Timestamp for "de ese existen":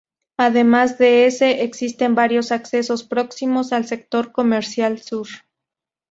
0.97-2.15